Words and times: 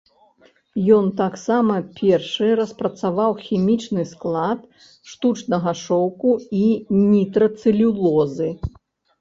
Ён 0.97 1.05
таксама 1.19 1.75
першы 1.99 2.47
распрацаваў 2.61 3.31
хімічны 3.45 4.07
склад 4.13 4.59
штучнага 5.13 5.71
шоўку 5.83 6.31
і 6.63 6.67
нітрацэлюлозы. 7.13 8.49